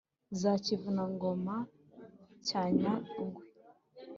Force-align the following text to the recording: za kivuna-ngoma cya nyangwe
za 0.39 0.51
kivuna-ngoma 0.63 1.55
cya 2.47 2.61
nyangwe 2.79 3.43